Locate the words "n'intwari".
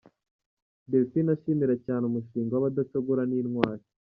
3.29-3.83